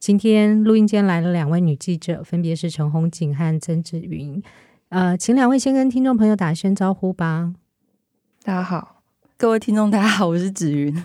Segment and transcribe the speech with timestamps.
[0.00, 4.42] 今天录音间来了两位女记者，分别是陈红锦和曾芷芸。
[4.88, 7.52] 呃，请两位先跟听众朋友打声招呼吧。
[8.42, 9.02] 大家好，
[9.36, 11.04] 各位听众，大家好，我是芷云。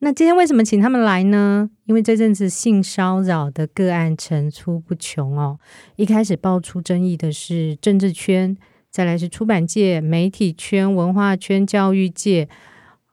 [0.00, 1.70] 那今天为什么请他们来呢？
[1.86, 5.58] 因为这阵子性骚扰的个案层出不穷哦。
[5.96, 8.54] 一开始爆出争议的是政治圈，
[8.90, 12.46] 再来是出版界、媒体圈、文化圈、教育界。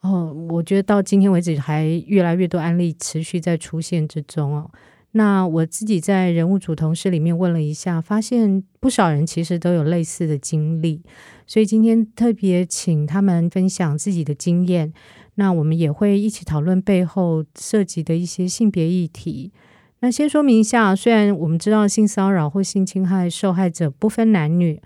[0.02, 4.70] 哦，我觉得到今天为止，还越来越多案例持续在出现之中哦。
[5.14, 11.02] 那我自己在人物组同事里面问了一下，发现不少人其实都有类似的经历，
[11.46, 14.94] 所以今天特别请他们分享自己的经验。
[15.36, 19.52] 那我们也会一起讨论背后涉及的一些性别议题。
[20.00, 24.82] 那先说明一下，虽然我们知道性骚扰或性侵害受害者不分男女，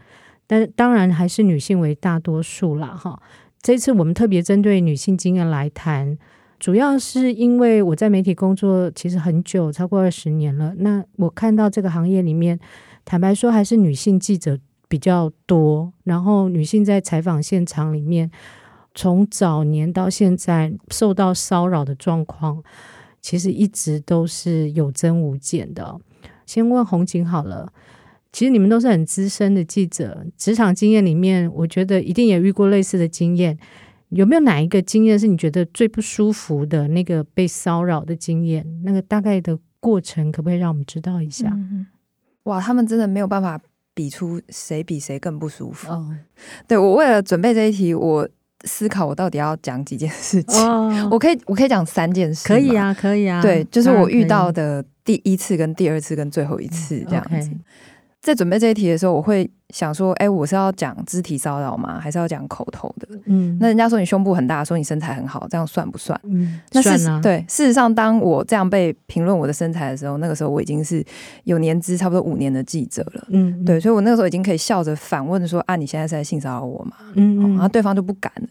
[0.46, 2.88] 但当然还是女性为大多数啦。
[2.88, 3.22] 哈。
[3.62, 6.18] 这次我们特别针对女性经验来谈，
[6.60, 10.74] 主要是因为我在媒体工作其实很久，超过二十年了。
[10.78, 12.60] 那我看到这个行业里面，
[13.04, 18.32] 坦白说还是女性记者比较多，然后女性在采访现场里面，
[18.94, 22.64] 从早年到现在受到骚扰的状况，
[23.22, 26.00] 其实一直都是有增无减的。
[26.46, 27.72] 先问红警好了。
[28.32, 33.58] 其实你们都是很资深的记者，职场经验里面，我觉得一定也遇过类似的经验。
[34.16, 38.66] 有没有哪一个经验是你觉得最不舒服的那个被骚扰的经验？
[38.84, 41.50] 那个大概的过程，可不可以让我们知道一下？
[41.52, 41.86] 嗯、
[42.44, 43.60] 哇，他们真的没有办法
[43.94, 45.92] 比出谁比谁更不舒服。
[45.92, 46.16] 哦、
[46.68, 48.28] 对，我为了准备这一题，我
[48.64, 50.66] 思考我到底要讲几件事情。
[50.66, 52.48] 哦、我可以我可以讲三件事。
[52.48, 53.42] 可以啊，可以啊。
[53.42, 57.50] 对，就是我遇到的第一次、跟第二次、跟最后一次这样子。
[57.50, 57.60] 嗯 okay
[58.22, 62.00] 在准备这一题的时候，我会想说，哎，我是要讲肢体骚扰吗？
[62.00, 63.08] 还是要讲口头的？
[63.26, 66.20] 嗯，那人家说你胸部很大，说你身材很好，这样算不算？
[66.24, 67.22] 嗯，那是算啊。
[67.22, 71.04] 对，事实上，当我这样被评论我的身材的时候，那个时候我已经是
[71.46, 73.28] 有年资差不多五年的记者了。
[73.30, 76.94] 嗯，对，所以我那个时候已经可以笑着反问说，啊，你现在是在性骚扰我吗？
[77.16, 78.48] 嗯，嗯，然后对方就不敢了。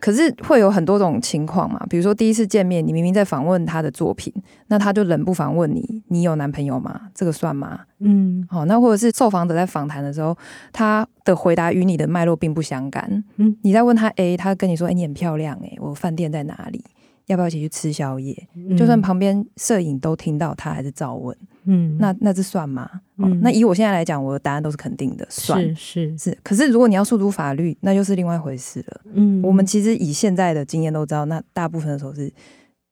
[0.00, 4.32] 可是会有很多种情况嘛，比如说第一次见面，你明明在访问他的作品，
[4.68, 7.00] 那他就冷不防问你，你有男朋友吗？
[7.14, 7.80] 这个算吗？
[8.00, 10.36] 嗯，好，那或者是受访者在访谈的时候，
[10.72, 13.24] 他的回答与你的脉络并不相干。
[13.36, 16.84] 嗯，你在问他 A，他跟你说，哎，你很漂亮，哎，我饭店在哪里？
[17.26, 18.48] 要不要一起去吃宵夜？
[18.54, 21.36] 嗯、就算旁边摄影都听到，他还是照问。
[21.64, 22.88] 嗯，那那这算吗？
[23.18, 26.38] 嗯、哦，那以我现在来讲，我的答案都是肯定的，算是是是。
[26.42, 29.00] 可是如果你要诉诸法律，那就是另外一回事了。
[29.12, 32.32] 嗯，我们其实以现在的经验都知道，那大部分的时候是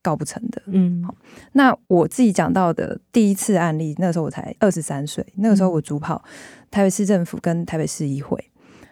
[0.03, 0.63] 告不成的。
[0.67, 1.15] 嗯，好，
[1.53, 6.23] 那我自己讲到的第一次案例，那时候我才二十三岁，那个时候我主跑
[6.71, 8.39] 台北市政府跟台北市议会。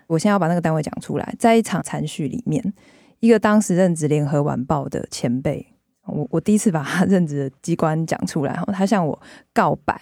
[0.07, 2.75] 我现在要把那个单位讲出来，在一场残序里面。
[3.21, 5.67] 一个当时任职联合晚报的前辈，
[6.05, 9.19] 我我第一次把他任职的机关讲出来，他向我
[9.55, 9.99] 告白。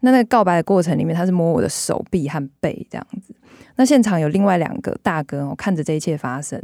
[0.00, 3.34] 那那个告白的过程里面，他是摸我的手臂和背这样子。
[3.76, 6.60] 那现场有另外两个大哥，我看着这一切发生，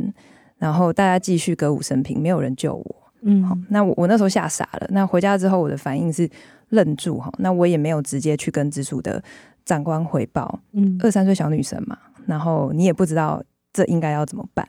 [0.59, 2.97] 然后大家继续歌舞升平，没有人救我。
[3.23, 4.87] 嗯，好，那我我那时候吓傻了。
[4.91, 6.29] 那回家之后，我的反应是
[6.69, 7.33] 愣住哈。
[7.39, 9.23] 那我也没有直接去跟直属的
[9.65, 10.61] 长官回报。
[10.73, 13.43] 嗯，二三岁小女生嘛，然后你也不知道
[13.73, 14.67] 这应该要怎么办。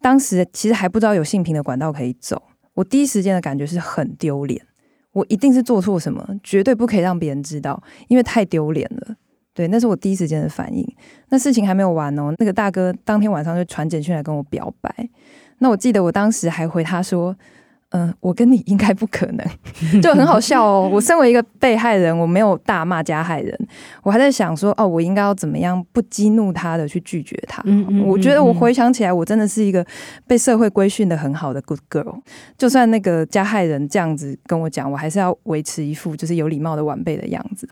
[0.00, 2.42] 当时其实还不知道有性平的管道可以走，
[2.74, 4.60] 我第一时间的感觉是很丢脸，
[5.12, 9.16] 我一定是做错什么，绝对不可以让别人知道，因为太丢脸了。
[9.54, 10.86] 对，那是我第一时间的反应。
[11.30, 15.08] 那事情还没有完哦，那个大哥当天晚上就传简讯来跟我表白，
[15.58, 17.36] 那我记得我当时还回他说。
[17.96, 19.46] 嗯，我跟你应该不可能，
[20.02, 20.86] 就很好笑哦。
[20.92, 23.58] 我身为一个被害人，我没有大骂加害人，
[24.02, 27.62] 我还在想说，哦，我应该要怎么样不激怒他的去拒绝他。
[27.64, 29.84] 嗯嗯嗯、我觉得我回想起来，我真的是一个
[30.26, 32.20] 被社会规训的很好的 good girl。
[32.58, 37.66] 就算那个加害人这样子跟我讲，我还是要维持一副就是有礼貌的晚辈的样子。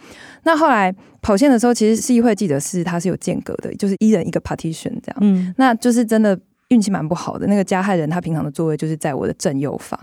[0.44, 5.16] 那后来跑线的时候，其实市议会记者室他是有间隔的，就是一人一个 partition 这样。
[5.20, 6.38] 嗯，那就是真的。
[6.68, 9.98] 运气蛮不好的，那个加害人他平常的座位就是在我的正右方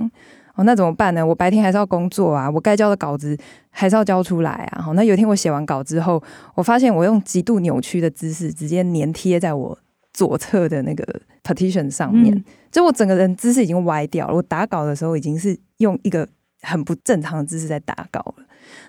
[0.55, 1.25] 哦，那怎么办呢？
[1.25, 3.37] 我白天还是要工作啊，我该交的稿子
[3.69, 4.81] 还是要交出来啊。
[4.81, 6.21] 好，那有一天我写完稿之后，
[6.55, 9.77] 我发现我用极度扭曲的姿势直接粘贴在我
[10.13, 14.35] 左侧的那个 partition 上面，嗯、就我整个人姿势已经歪掉了。
[14.35, 16.27] 我打稿的时候已经是用一个
[16.61, 18.43] 很不正常的姿势在打稿了。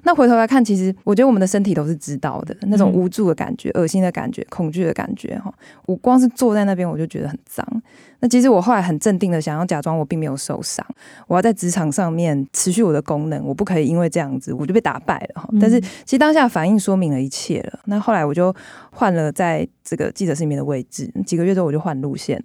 [0.04, 5.52] 那回头来看，其实我觉得我们的身体都是知道的，那种无助的感觉、恶心的感觉、恐惧的感觉哈。
[5.87, 7.66] 我光是坐在那边，我就觉得很脏。
[8.19, 10.84] 那其实我后来很镇定的想要假装我并没有受伤，
[11.26, 15.49] 我要在职场上面持续我的功能，我不可以因为这样子我就被打败了哈。
[15.60, 17.78] 但是其实当下反应说明了一切了。
[17.87, 18.55] 那后来我就
[18.90, 22.43] 换了在这个记者室里面的位置，几个月之后我就换路线。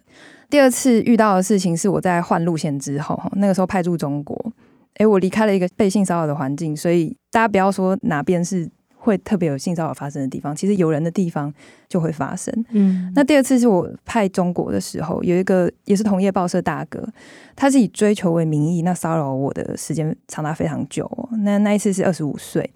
[0.50, 4.54] 第二次遇到的事情是我在换路线之后，那个时候派驻中国。
[4.98, 11.54] 哎，我离开了一个被性骚扰的环境，所以大家不要说哪边是会特别有性骚扰发生的地方，其实有人的地方
[11.88, 12.54] 就会发生。
[12.72, 17.08] 嗯，那第二次是我派中国的时候，有一个也是同业报社大哥，
[17.56, 21.10] 他是以追求为名义，那骚扰我的时间长达非常久。
[21.44, 22.70] 那那一次是二十五岁，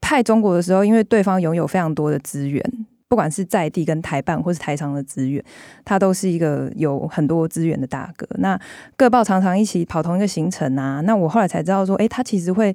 [0.00, 2.62] 派中国的时候，因为对方拥有非常多的资源。
[3.08, 5.42] 不管是在地跟台办或是台商的资源，
[5.84, 8.26] 他都是一个有很多资源的大哥。
[8.38, 8.58] 那
[8.96, 11.00] 各报常常一起跑同一个行程啊。
[11.00, 12.74] 那我后来才知道说，哎、欸，他其实会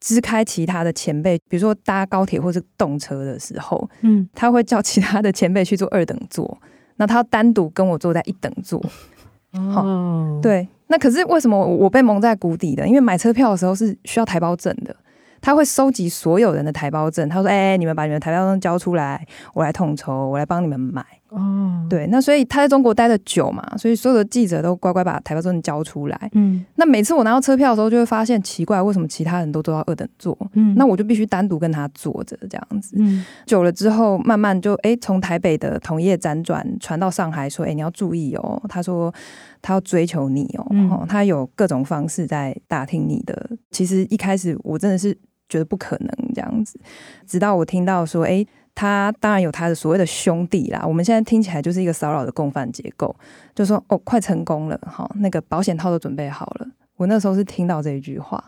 [0.00, 6.58] 支开其他的前辈，比如说搭高铁或是动车的时候，嗯，他会叫其他的前辈去坐二等座，
[6.96, 8.84] 那他要单独跟我坐在一等座。
[9.52, 10.68] 哦，对。
[10.88, 12.88] 那可是为什么我被蒙在鼓底的？
[12.88, 14.96] 因为买车票的时候是需要台胞证的。
[15.48, 26.30] 他会收集所有人的台胞证，他说：“哎、欸，你们把你们的台胞证交出来，我来统筹，我来帮你们买。”哦，对，那所以他在中国待的久嘛，所以所有的记者都乖乖把台胞证交出来。
[26.34, 30.36] 嗯，那每次我拿到车票的时候，就会发现奇怪，为什么其他人都坐到二等座？
[30.52, 32.96] 嗯，那我就必须单独跟他坐着这样子。
[32.98, 39.10] 嗯，久了之后，慢慢就哎，从台北的同业辗转传到上海，说：“哎，你要注意哦。”他说
[39.62, 45.16] ：“他要追求你哦，嗯、他有各种方式在打听你的。”其实一开始我真的是。
[45.48, 46.78] 觉得不可能这样子，
[47.26, 50.84] 直到我听到说，哎，他当然有他的所谓的兄弟啦。
[50.86, 53.14] 我们现在听起来就是一个骚扰的共犯结构，
[53.54, 56.68] 就说哦，快成功了，哈，那个保险套都准备好了。
[56.96, 58.42] 我那时候是听到这一句话，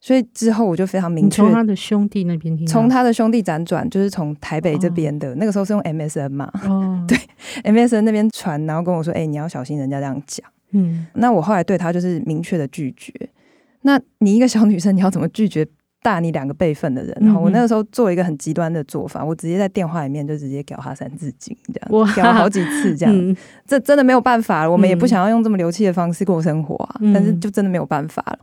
[0.00, 7.16] 所以之后我就非常明确，从他的兄弟那边听，从他的兄弟辗转，就是从台北这边的、哦、那个时候是用 MSN 嘛，哦、 对
[7.62, 10.44] ，MSN 那边传，然后跟我说，哎，你要小心人家这样讲。
[10.70, 13.12] 嗯，那我后来对他就是明确的拒绝。
[13.82, 15.66] 那你一个小女生，你要怎么拒绝？
[16.02, 24.70] 大你两个辈分的人，然后我那个时候做一个很极端的做法，我直接在电话里面就直接屌他三字经，这样屌好几次，这样，这真的没有办法了。
[24.70, 28.38] 我们也不想要用这么流气的方式过生活啊，但是就真的没有办法了。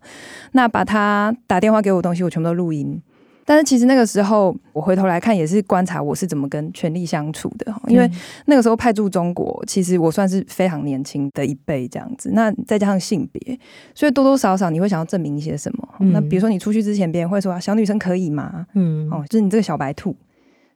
[0.53, 3.01] 那把他打电话给我的东西，我全部都录音。
[3.49, 7.73] 但是其实那个时候，我回头来看也是观察我是怎么跟权力相处的。
[7.87, 8.07] 因为
[8.45, 12.29] 那个时候派驻中国，其实我算是非常年轻的一辈这样子。
[12.33, 13.59] 那再加上性别，
[13.95, 15.89] 所以多多少少你会想要证明一些什么。
[15.99, 18.67] 嗯、那比如说你出去之前，别人会说啊，小女生可以吗？
[18.75, 20.15] 嗯，哦，就是你这个小白兔。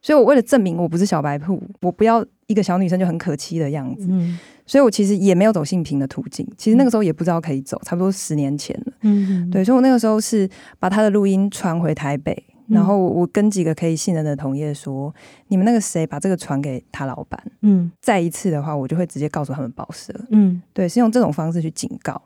[0.01, 4.07] 所以我为了证明我不是小白兔，我不要一个小女生就很可欺的样子。
[4.09, 6.43] 嗯，所以我其实也没有走性平的途径。
[6.57, 8.93] 其实那个时候也不知道可以走，差不多十年前了。
[9.01, 10.49] 嗯，对，所以我那个时候是
[10.79, 12.43] 把他的录音传回台北。
[12.73, 15.13] 然后我跟几个可以信任的同业说
[15.47, 22.21] ：“你们那个谁把这个传给他老板，嗯，再一次的话，我就会直接告诉他们报社，嗯，对，是用这种方式去警告。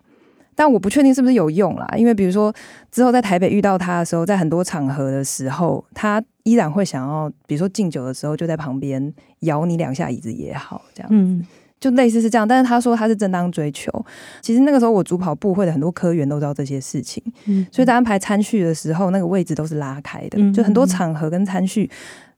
[0.56, 2.52] 但我不确定是不是有用啦，因为比如说
[2.92, 11.46] 之后在台北遇到他的时候，在很多场合的时候，他依然会想要，比如说敬酒的时候就在旁边摇你两下椅子也好，这样，嗯。”
[11.80, 13.92] 就类似是这样，但是他说他是正当追求。
[14.42, 21.90] 其实那个时候我主跑部会的很多科员都知道这些事情，嗯，所以在安排餐叙的时候，那个位置都是拉开的，嗯，就很多场合跟餐叙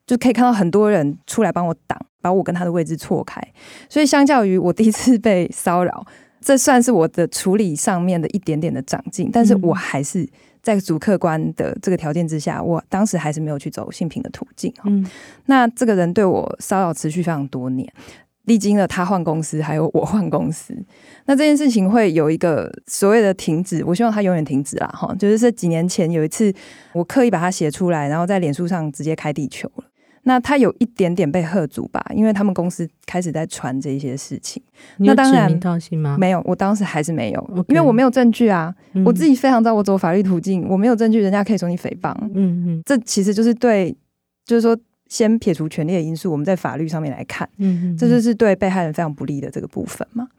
[0.06, 3.42] 就可以看到很多人出来帮我挡，把我跟他的位置错开。
[3.88, 6.06] 所以相较于我第一次被骚扰，
[6.42, 10.28] 这算是我的处理上面的一点点的长进，但是我还是
[10.62, 14.74] 在主客观的这个条件之下，我当时还是没有去走性平的途径。
[14.84, 15.06] 嗯，
[15.46, 17.88] 那这个人对我骚扰持续非常多年。
[18.50, 20.76] 历经了他换公司，还有我换公司，
[21.28, 23.86] 那这件事情会有一个所谓的停止。
[23.86, 26.52] 我希望他永远停止啦，哈，就是这几年前有一次，
[26.94, 29.84] 我刻意把它写出来，然后在脸书上直接开地球了。
[30.24, 34.62] 那他有一点点被喝阻吧，因为他们公司开始在传这些事情。
[34.98, 35.50] 那当然
[36.18, 37.70] 没有，我当时还是没有，Okay.
[37.70, 38.74] 因为我没有证据啊。
[38.94, 42.14] 嗯、我自己非常知道我走法律途径，我没有证据，人家可以说你诽谤。
[42.34, 43.96] 嗯嗯，这其实就是对，
[44.44, 44.76] 就是说。
[45.10, 50.30] 先撇除权力的因素，我们在法律上面来看，嗯，这就是对被害人非常不利的这个部分嘛。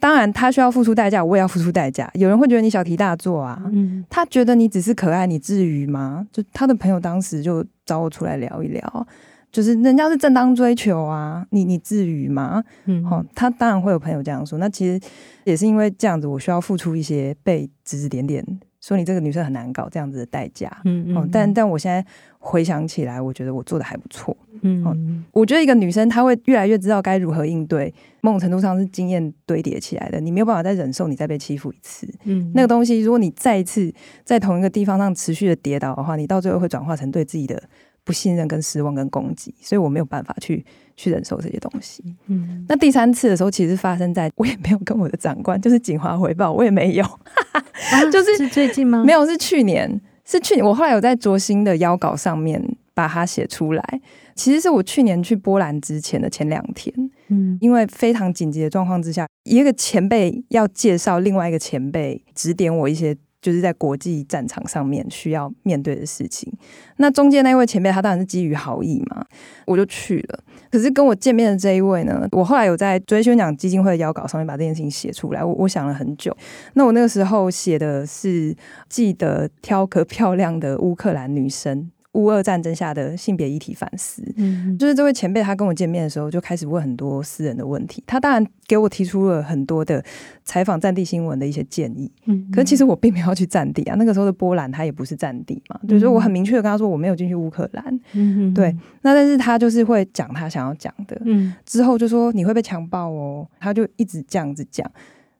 [0.00, 2.10] 当然，他需要付出代价，我也要付出代价。
[2.14, 6.26] 有人会觉得你小题大做啊，嗯，他觉得你只是可爱，你至于吗？
[6.32, 9.06] 就他的朋友当时就找我出来聊一聊，
[9.52, 12.64] 就是人家是正当追求啊，你你至于吗？
[12.86, 14.58] 嗯，好，他当然会有朋友这样说。
[14.58, 15.00] 那其实
[15.44, 18.44] 也是因为这样子，我需要付出一些被指指点点
[18.80, 20.68] 说你这个女生很难搞这样子的代价。
[20.84, 21.28] 嗯嗯。
[21.30, 22.04] 但但我现在
[22.44, 24.36] 回想起来，我觉得我做的还不错。
[24.62, 25.24] 嗯嗯。
[25.32, 30.20] 我觉得一个女生她会越来越知道该如何应对，某种程度上是经验堆叠起来的。
[30.20, 32.06] 你没有办法再忍受你再被欺负一次。
[32.24, 32.50] 嗯。
[32.54, 33.92] 那个东西，如果你再一次
[34.24, 37.62] 在同一个地方上持续的跌倒的话，你到最后会转化成对自己的
[38.04, 39.54] 不信任、跟失望、跟攻击。
[39.60, 40.64] 所以我没有办法去。
[40.94, 42.04] 去忍受这些东西。
[42.26, 49.02] 嗯，那第三次的时候，其实发生在我也没有跟我的长官，就是警华回报，我也没有，啊、 就是是最近吗？
[49.02, 50.64] 没有，是去年，是去年。
[50.64, 52.62] 我后来有在卓心的邀稿上面
[52.94, 54.00] 把它写出来。
[54.34, 56.94] 其实是我去年去波兰之前的前两天，
[57.28, 63.16] 嗯，因为非常紧急的状况之下，一个前辈要介绍另外一个前辈，指点我一些。
[63.42, 66.52] 就是在国际战场上面需要面对的事情。
[66.98, 69.26] 那中间那位前辈，他当然是基于好意嘛，
[69.66, 70.44] 我就去了。
[70.72, 75.44] 可是跟我见面的这一位呢，我后来有在追宣讲基金会的邀稿上面把这件事情写出来。
[75.44, 76.34] 我我想了很久。
[76.72, 78.56] 那我那个时候写的是
[78.88, 81.90] 记得挑个漂亮的乌克兰女生。
[82.12, 90.04] 乌俄战争下的性别议题反思，嗯，就是这位前辈他跟我见面的时候就开始问很多私人的问题，他当然给我提出了很多的
[90.44, 104.86] 采访战地新闻的一些建议，嗯，可是其实我并没有去战地啊，那个时候的波兰他也不是战地嘛，就是我很明确的跟他说我没有进去乌克兰，嗯，对，那但是他就是会讲他想要讲的，嗯，之后就说你会被强暴哦，他就一直这样子讲，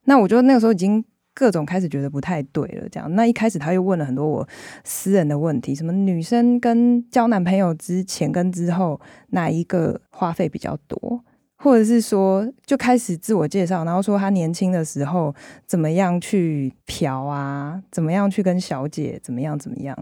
[0.04, 1.04] 那我觉得那个时候已经。
[1.34, 3.14] 各种开始觉得不太对了，这样。
[3.14, 4.46] 那一开始他又问了很多我
[4.84, 11.24] 私人的问题，什么女生跟交男朋友之前跟之后哪一个花费比较多，
[11.56, 15.34] 或者是说就开始自我介绍，然后说他年轻的时候
[15.66, 19.96] 怎么样去嫖啊，怎么样去跟小姐怎么样怎么样。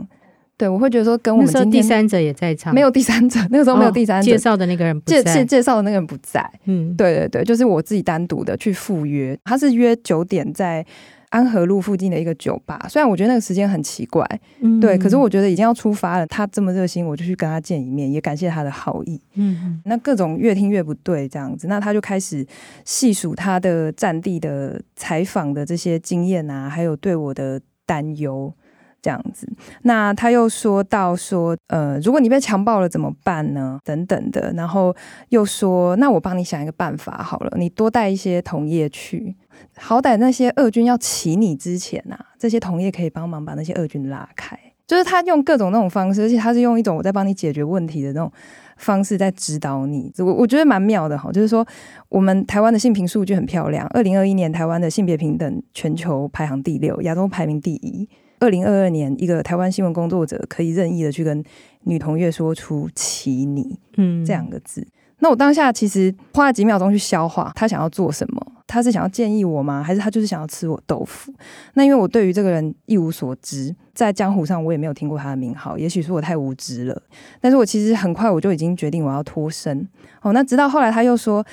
[0.56, 6.44] 对，我会觉得说跟我们今天第三者也在场，没有第三者，那个时候没有第三者，哦、介绍的那个人不在，介介绍的那个人不在。
[6.64, 10.84] 嗯，对对对，就是我自己单独的去赴约，他是约九点在。
[11.30, 14.24] 安和路附近的一个酒吧，虽然我觉得那个时间很奇怪，
[14.60, 16.26] 嗯，对，可是我觉得已经要出发了。
[16.26, 19.20] 他这么热心，我就去跟他见一面，也感谢他的好意。
[19.34, 22.46] 嗯，那各种越听越不对，这样子，那他就开始
[22.84, 28.52] 细数他的战地的采访的这些经验啊，还有对我的担忧。
[29.02, 29.48] 这样子，
[29.82, 33.78] 那他又说到说，呃，如果你被强暴了怎么办呢？
[33.84, 34.94] 等等的，然后
[35.30, 39.34] 又说，那我帮你想一个办法好了，你多带一些同业去，
[39.76, 44.58] 好歹那些俄军要起你之前啊，这些同业可以帮忙把那些俄军拉开。
[44.86, 48.28] 就是他用各种那种方式，而且他是用一种我在帮你解决问题的那种
[48.76, 50.12] 方式在指导你。
[50.18, 51.64] 我我觉得蛮妙的哈，就是说
[52.08, 58.08] 我们台湾的性平数据很漂亮，二零二一年台湾的性别平等全球排行第六，亚洲排名第一。
[58.40, 61.44] 二零二二年，一个台湾新闻工作者可以任意的去跟
[61.84, 64.84] 女同月说出“起你”嗯这两个字。
[65.18, 68.40] 那我当下其实花了几秒钟去消化，他想要做什么？
[68.66, 69.82] 他是想要建议我吗？
[69.82, 71.30] 还是他就是想要吃我豆腐？
[71.74, 77.02] 那因为我对于这个人一无所知，在江湖上我也没有听过他的名号，也许是我太无知了。
[77.40, 79.86] 但是我其实很快我就已经决定我要脱身。
[80.22, 81.44] 哦，那直到后来他又说。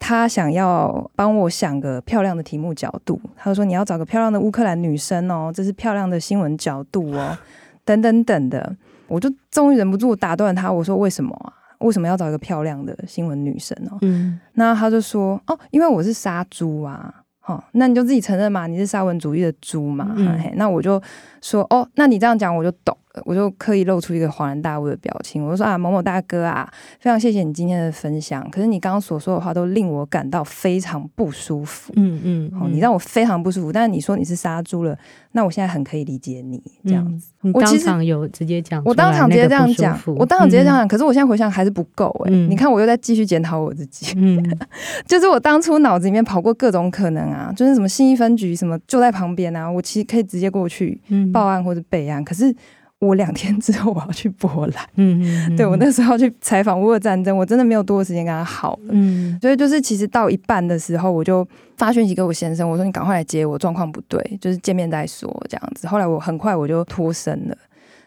[0.00, 7.38] 他想要帮我想个漂亮的题目角度，他说：“你要找个漂亮的乌克兰女生哦，这是漂亮的新闻角度哦，
[7.84, 8.74] 等等等的。”
[9.06, 11.52] 我就终于忍不住打断他，我说：“为什么啊？
[11.80, 20.12] 为什么要找一个漂亮的新闻女生哦？”嗯，那他就说：“哦，因为我是杀猪啊。”好，那你就自己承认嘛，你是沙文主义的猪嘛。
[20.16, 21.00] 嗯，嘿，那我就
[21.40, 28.48] 说：“哦，那你这样讲我就懂。”我就刻意露出一个恍然大悟的表情，我就说啊，某某大哥啊，非常谢谢你今天的分享。
[28.50, 31.92] 可是你刚刚所说的话都令我感到非常不舒服。
[31.96, 33.72] 嗯嗯，哦，你让我非常不舒服。
[33.72, 34.96] 但是你说你是杀猪了，
[35.32, 37.32] 那我现在很可以理解你这样子。
[37.42, 40.86] 嗯、我当场有直接讲，我当场直接这样讲，我当场直接这样讲。
[40.86, 44.12] 可是我现在回想还是不够哎、你看我又在继续检讨我自己。
[44.16, 44.40] 嗯，
[45.04, 51.00] 就是我当初脑子里面跑过各种可能啊，就是什么信义分局什么就在旁边啊，我其实可以直接过去
[51.32, 52.22] 报案或者备案。
[52.22, 52.54] 嗯、可是。
[53.00, 61.46] 我两天之后我要去波兰，嗯，嗯，嗯，对，我那时候去采访乌俄战争，我真的没有多的时间跟他好了，嗯，所以就是其实到一半的时候，我就
[61.78, 65.88] 发讯息给我先生，我说你赶快来接我，状况不对，就是见面再说这样子。
[65.88, 67.56] 后来我很快我就脱身了，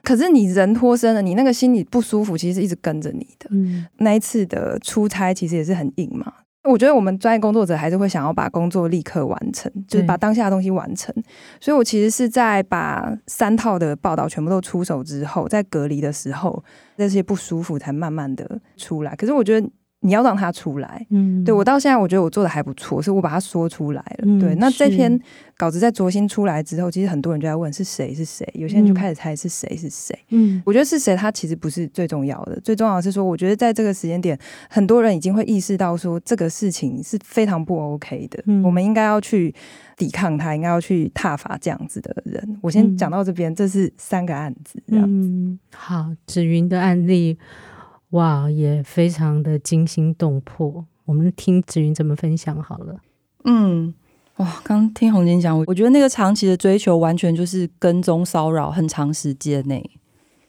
[0.03, 3.49] 可是你人脱身了，你那个心里不舒服，其实是一直跟着你的。
[3.49, 6.31] 嗯，那一次的出差其实也是很硬嘛。
[6.63, 11.13] 我觉得我们专业工作者还是会想要把工作立刻完成，就是把当下的东西完成。
[11.17, 11.23] 嗯、
[11.59, 16.63] 所以我其实是在把三套的报道全部都出手之后，在隔离的时候，
[16.95, 19.15] 那些不舒服才慢慢的出来。
[19.15, 19.69] 可是我觉得
[20.05, 24.23] 你要让他出来，嗯，对我到现在我觉得我做的还不错，是我把它说出来了。
[24.23, 25.17] 嗯、对，那这篇
[25.55, 30.13] 稿子在卓心出来之后，其实很多人就在问是谁是谁，有些人就开始猜是谁是谁。
[30.29, 34.37] 嗯，我觉得是谁，他其实不是最重要的，最重要的是说，我觉得在这个时间点，
[34.69, 39.55] 很多人已经会意识到说这个事情是非常不 OK 的，嗯、我们应该要去
[39.95, 42.59] 抵抗他，应该要去挞伐这样子的人。
[42.61, 45.29] 我先讲到这边，这是三个案子，这样子。
[45.29, 47.37] 嗯，好，紫云的案例。
[48.13, 50.85] 哇，也非常的惊心动魄。
[51.05, 52.95] 我们听子云怎么分享好了。
[53.43, 53.93] 嗯，
[54.37, 59.83] 哇，刚听红姐讲，我觉得那个长期的追求，完全就是跟踪骚扰，很长时间内。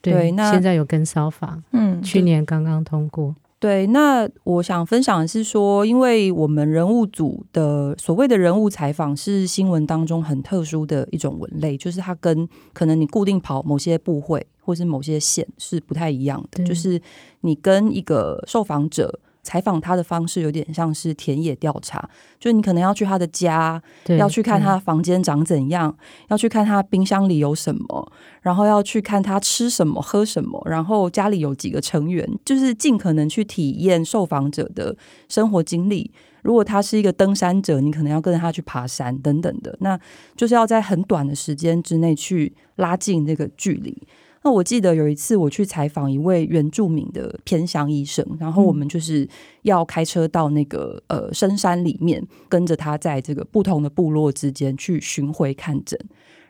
[0.01, 3.35] 对，对，那现在有跟骚法，嗯，去年刚刚通过。
[3.65, 17.01] 对，那我想分享的是说，因为我们人物组的所谓的人物采访是新闻当中很特殊的一种文类，就是它跟可能你固定跑某些部会或是某些线是不太一样的，就是
[17.41, 19.19] 你跟一个受访者。
[19.45, 22.09] 采访他的方式有点像是田野调查，
[22.39, 23.81] 就你可能要去他的家，
[24.17, 25.95] 要去看他的房间长怎样，
[26.29, 28.11] 要去看他冰箱里有什么，
[28.41, 34.97] 然后要去看他吃什么、喝什么，然后家里有几个成员，就是尽可能去体验受访者的
[35.29, 36.11] 生活经历。
[36.41, 39.99] 如果他是一个登山者，你可能要跟着他去爬山等等的，那
[40.35, 43.95] 就是要在很短的时间之内去拉近那个距离。
[44.45, 49.27] 那我记得有一次我去采访一位原住民的偏乡医生，然后我们就是
[49.63, 55.99] 要开车到那个呃深山里面，跟着他在这个不同的部落之间去巡回看诊。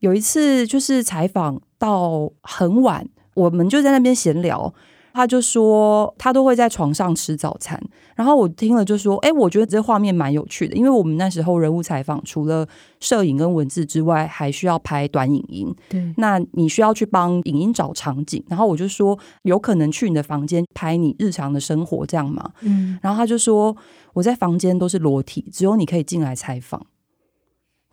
[0.02, 4.74] 有一次就是采访到很晚，我们就在那边闲聊。
[5.16, 7.82] 他就说他都会在床上吃早餐，
[8.16, 12.68] 然后我听了就说：“哎，我觉得这画面蛮有趣的，因为我们那时候人物采访除了
[13.00, 15.74] 摄影跟文字之外，还需要拍短影音。
[15.88, 22.52] 对，那你需要去帮影音找场景，然后我就说有可能去你的房间拍你日常的生活这样吗？
[22.64, 23.74] 嗯，然后他就说
[24.14, 26.86] 我在房间都是裸体，只有你可以进来采访。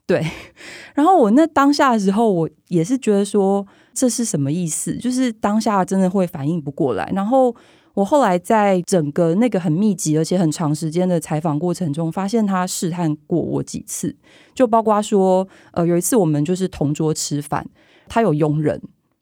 [0.06, 0.26] 对，
[0.94, 4.96] 然后我那当下的时候，我也是觉得说。”这是什么意思？
[4.96, 7.10] 就是当下真的会反应不过来。
[7.14, 7.54] 然后
[7.94, 14.16] 我后来在整个那个很密集而且很长时间的采访过程中，发现他试探过我几次，
[14.54, 17.68] 就包括说，呃，有一次我们就是同桌吃饭，
[18.08, 18.80] 他有佣人，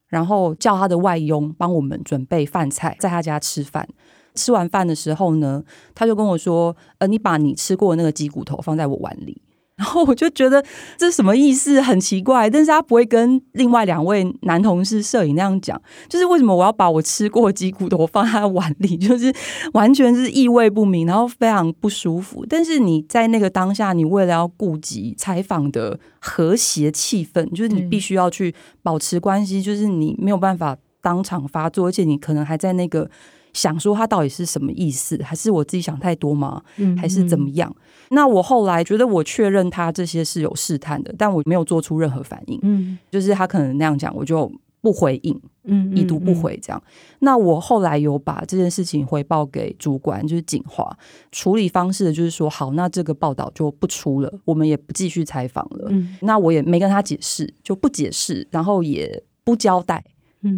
[0.09, 3.89] 然后叫他的外佣帮我们准备饭菜，在他家吃饭。
[4.37, 9.43] 吃完饭的时候呢，他就跟我说：“呃，你把你吃过的那个鸡骨头放在我碗里。”
[9.81, 10.63] 然后我就觉得
[10.99, 19.35] 这什么意思，很奇怪，但是他不会跟另外两位男同事摄影那样讲，就是为什么我要把我吃过鸡骨头放在他碗里， 就是
[19.73, 22.45] 完全是意味不明，然后非常不舒服。
[22.47, 33.11] 但是你在那个当下，你为了要顾及采访的和谐气氛，就是你必须要去保持关系，就是你没有办法当场发作，而且你可能还在那个。
[33.53, 35.21] 想说他到底是什么意思？
[35.23, 36.63] 还是我自己想太多吗？
[36.77, 37.75] 嗯，还是怎么样？
[38.11, 42.59] 那我后来觉得我确认他这些是有试探的，但我没有做出任何反应。
[42.63, 45.41] 嗯，就是他可能那样讲，我就不回应。
[45.65, 46.83] 嗯，已读不回这样。
[47.19, 50.91] 那我后来有把这件事情回报给主管，就是景华。
[51.31, 55.89] 处理方式就是说，好，那这个报道就不出了，我们也不继续采访了。
[55.91, 60.03] 嗯，那我也没跟他解释，就不解释，然后也不交代。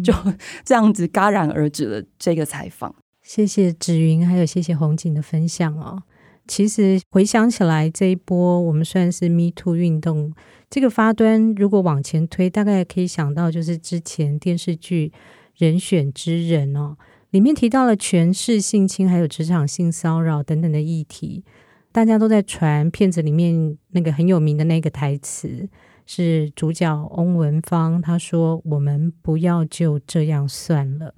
[0.03, 0.13] 就
[0.63, 2.93] 这样子戛然而止了这个采访。
[3.21, 6.03] 谢谢芷云，还有谢谢红景的分享哦。
[6.45, 10.33] 其实回想起来，这一波我们算是 Me Too 运动
[10.69, 15.07] 这个发端，如果往前推，大概可以想到就是之前电视剧
[15.55, 16.97] 《人选之人》哦，
[17.29, 21.45] 里面提到了权势性侵，还有职场性骚扰等等的议题，
[21.93, 25.69] 大家都在传片子里面那个很有名的那个台词。
[26.05, 31.13] 是主角翁文芳，他说：“我们不要就这样算了。”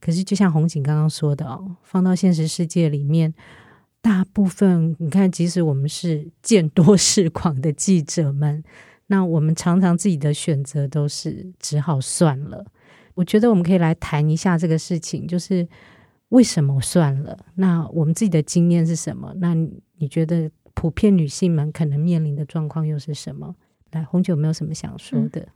[0.00, 3.34] 可是，就像红景刚刚说的哦，放到现实世界里面，
[4.00, 8.64] 大部分你看，即使我们是见多识广的记者们，
[9.08, 12.64] 那我们常常自己的选择都是只好算了。
[13.14, 15.68] 我觉得我们可以来谈一下这个事情，就是
[16.30, 17.38] 为什么算了？
[17.56, 19.34] 那我们自己的经验是什么？
[19.36, 19.54] 那
[19.98, 23.54] 你觉得普遍女性们可能面临的状况又是什么？
[23.92, 25.46] 来，红酒有没有什么想说的？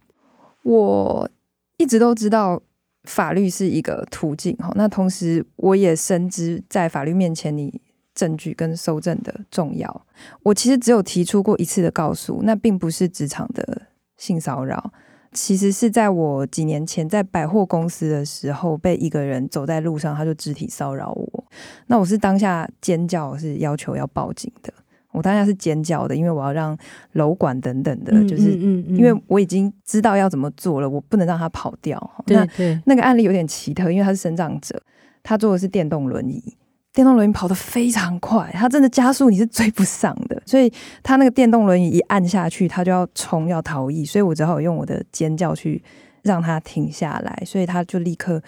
[0.62, 1.28] 我
[1.76, 2.62] 一直都知道
[3.04, 7.80] 法律是一个途径哈，那同时我也深知在法律面前，你
[8.14, 10.06] 证据跟搜证的重要。
[10.42, 13.82] 我其实只有提出过一次的告诉，那并不是职场的
[14.16, 14.92] 性骚扰，
[15.32, 21.44] 其实是在我几年前在百货公司的时候，被一个人走在路上，他就肢体骚扰我，
[21.88, 24.72] 那我是当下尖叫，是要求要报警的。
[25.14, 26.76] 我当下是尖叫的，因为我要让
[27.12, 31.98] 楼管等等的，就是因为我已经知道要怎么做了，我不能让他跑掉。
[32.26, 32.46] 那
[32.84, 34.82] 那个案例有点奇特，因为他是生长者，
[35.22, 36.42] 他坐的是电动轮椅，
[36.92, 40.42] 电动轮椅跑得非常快，他真的加速你是追不上的。
[40.44, 40.72] 所以
[41.02, 45.82] 他那个电动轮椅一按下去，他就要冲要逃逸，所以我只好用我的尖叫去
[46.22, 47.42] 让他停下来。
[47.46, 48.42] 所以他就立刻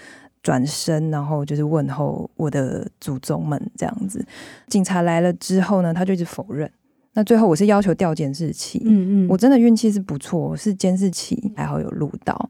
[0.47, 4.25] 转身，然后就是问候我的祖宗们这样子。
[4.69, 6.71] 警察来了之后呢，他就一直否认。
[7.15, 12.49] 那最后我是要求调监视器，嗯嗯，我真的运气是不错，是监视器还好有录到，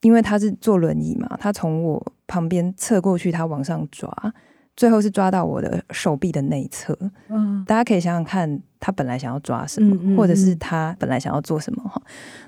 [0.00, 4.10] 因为他是坐轮椅嘛，他从我旁边侧过去，他往上抓，
[4.78, 6.96] 最后是抓到我的手臂的内侧。
[7.28, 12.00] 嗯，大家可以想想看，他本来想要抓什么，嗯嗯嗯，或者是他本来想要做什么哈。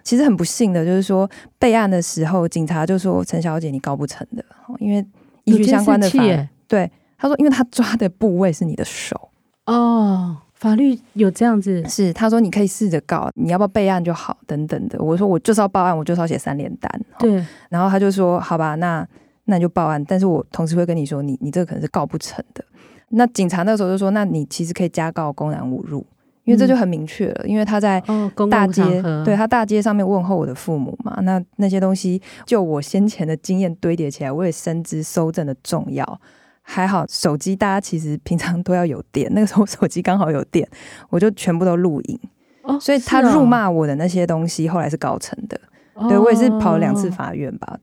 [0.04, 4.44] 其实很不幸的就是说，备案的时候，警察就说陈小姐你告不成的，
[4.78, 5.04] 因为
[5.42, 6.22] 依据相关的法，
[6.68, 6.88] 对
[7.18, 9.30] 他说，因为他抓的部位是你的手
[9.66, 10.36] 哦。
[10.54, 15.02] 法律有这样子，是他说你可以试着告，你要不要备案就好，等等的。
[15.02, 17.00] 我说我就是要报案，我就是要写三联单。
[17.18, 19.04] 对，然后他就说好吧，那
[19.50, 22.64] 那你就报案，但是我同时会跟你说，你你这个可能是告不成的。
[23.08, 26.06] 那警察那时候就说，那你其实可以加告公然侮辱，
[26.44, 28.00] 因为这就很明确了，因为他在
[28.48, 36.20] 大街，哦、对他大街上面问候我的父母嘛，那那些东西就我先前的经验堆叠起来，我也深知搜证的重要。
[36.62, 39.28] 还好，手机大家其实平常都要有电。
[39.34, 40.68] 那个时候手机刚好有电，
[41.08, 42.20] 我就全部都录影。
[42.62, 45.60] 哦，所以他辱骂我的那些东西，后来是告成的。
[45.94, 47.78] 哦、对，我也是跑了两次法院吧，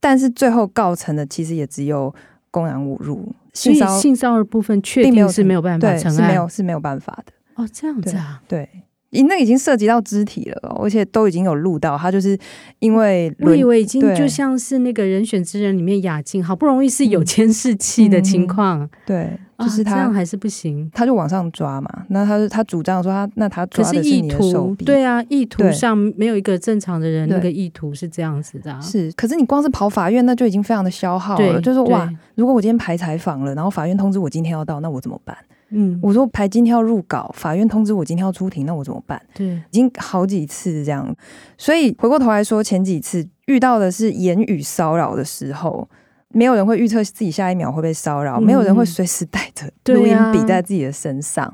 [0.00, 2.14] 但是最后告成的其实也只有
[2.50, 3.34] 公然侮辱。
[3.52, 7.32] 性骚性骚扰部分确定是没有办法成案，是没有是没有办法的。
[7.56, 8.68] 哦，这样子啊，对。
[9.10, 12.34] 对那已经涉及到肢体了，而且都已经有录到，他就是
[12.78, 21.88] 因为我以为已经就像是那个人选之人里面雅静，好不容易是有监视器的情况，嗯，对，就是他、啊、这样还是不行，他就往上抓嘛。
[22.08, 29.10] 那他他主张说他那他抓的是你的手臂，对啊，意图上没有一个正常的人那个意图是这样子的，是。
[29.12, 35.36] 可是你光是跑法院，那就已经非常的消耗了，就是说哇，如果我今天排采访了，然后法院通知我今天要到，那我怎么办？
[35.74, 39.18] 嗯，我说排今天要入稿，法院通知我今天要出庭，那我怎么办？
[39.32, 41.16] 对，已经好几次这样，
[41.56, 45.88] 所以回过头来说，前几次遇到的是言语骚扰的时候，
[46.32, 51.46] 没有人会预测自己下一秒会被骚扰，嗯、没有人会随时带着 录音笔在自己的身上。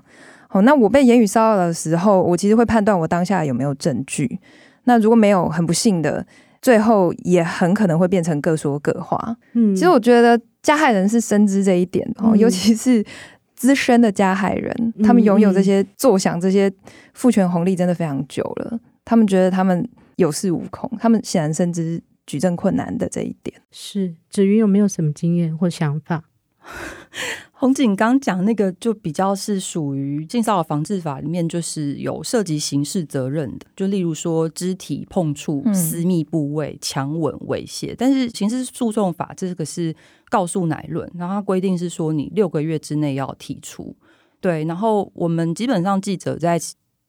[0.49, 4.39] 好、啊，那我被言语骚扰的时候，我其实会判断我当下有没有证据。
[4.85, 6.27] 那如果没有，很不幸的，
[6.63, 9.37] 最后也很可能会变成各说各话。
[9.53, 13.05] 嗯，其实我觉得加害人是深知这一点哦，嗯、尤其是。
[13.59, 16.73] 资深的加害人，他们拥有这些坐享这些
[17.13, 18.79] 父权红利，真的非常久了。
[19.05, 23.61] 他们觉得他们有恃无恐，他们显然深知举证困难的这一点。
[23.73, 26.23] 是子云有没有什么经验或想法？
[27.53, 37.97] 洪警刚讲那个就比较是属于性骚扰防治法里面，就是有涉及刑事责任的，就例如说肢体碰触、私密部位、强吻、猥亵。
[37.99, 39.93] 但是刑事诉讼法这个是
[40.29, 43.97] 告诉乃论，然后它规定是说你六个月之内要提出。
[44.41, 46.61] 对，然后我们基本上记者在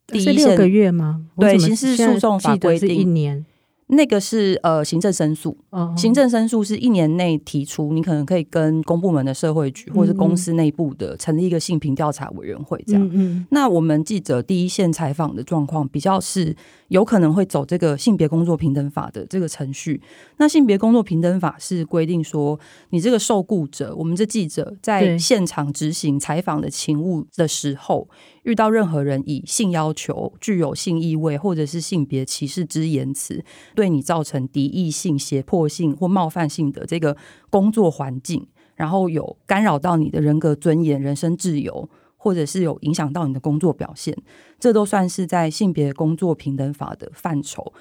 [0.07, 1.27] 第一线，六个月吗？
[1.37, 3.45] 对，刑事诉讼法规定一年。
[3.91, 5.57] 那个是呃行政申诉，
[5.97, 13.03] 行政申诉是一年内提出，你可能可以跟公部门的社会局或者是公司内部的成立一个性平调查委员会这样。
[13.07, 13.47] 嗯嗯。
[13.49, 16.55] 那我们记者第一线采访的状况比较是
[16.89, 19.99] 有可能会走这个性别工作平等法的这个程序。
[20.37, 22.59] 那性别工作平等法是规定说，
[22.91, 28.07] 你这个受雇者，我们这记者在现场执行采访的勤务的时候，
[28.49, 37.15] 遇到任何人以性要求、具有性意味或者是性别歧视之言辞，对你造成敌意性、胁迫性或冒犯性的这个
[37.51, 44.17] 工作环境，然后有干扰到你的人格尊严、人身自由，或者是有影响到你的工作表现，
[44.59, 47.71] 这都算是在性别工作平等法的范畴。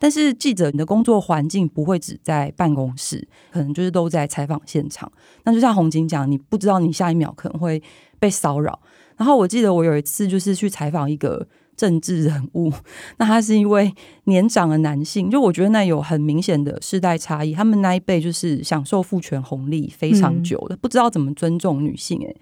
[0.00, 5.10] 但是记者，你的工作环境不会只在办公室，可能就是都在采访现场。
[5.44, 7.82] 那就像红警讲，你不知道你下一秒可能会
[8.20, 8.78] 被骚扰。
[9.18, 12.72] 然后我记得我有一次就是去采访一个政治人物，
[13.18, 13.92] 那他是一位
[14.24, 17.52] 年长的男性，就我觉得那有很明显的世代差异。
[17.52, 22.36] 他们那一辈就是享受父权红利非常久的，不知道怎么尊重女性诶。